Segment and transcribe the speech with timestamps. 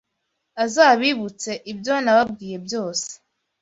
[0.63, 3.09] azabibutse ibyo nababwiye byose